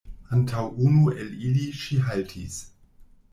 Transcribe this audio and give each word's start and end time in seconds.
Antaŭ 0.35 0.63
unu 0.85 1.13
el 1.25 1.29
ili 1.49 1.67
ŝi 1.83 2.01
haltis. 2.09 2.57